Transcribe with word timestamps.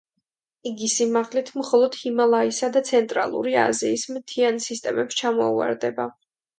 იგი 0.69 0.87
სიმაღლით 0.93 1.51
მხოლოდ 1.59 1.99
ჰიმალაისა 1.99 2.71
და 2.79 2.85
ცენტრალური 2.91 3.57
აზიის 3.69 4.09
მთიან 4.19 4.61
სისტემებს 4.69 5.25
ჩამოუვარდება. 5.25 6.15